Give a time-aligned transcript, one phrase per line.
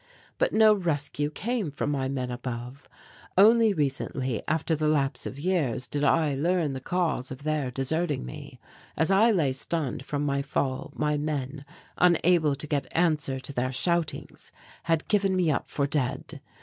[0.39, 2.89] But no rescue came from my men above.
[3.37, 8.25] Only recently, after the lapse of years, did I learn the cause of their deserting
[8.25, 8.59] me.
[8.97, 11.63] As I lay stunned from my fall, my men,
[11.99, 14.51] unable to get answer to their shoutings,
[14.85, 16.41] had given me up for dead.